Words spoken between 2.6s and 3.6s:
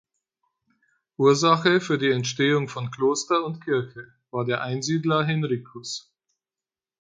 von Kloster